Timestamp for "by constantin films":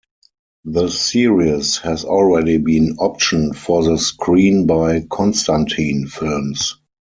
4.65-6.75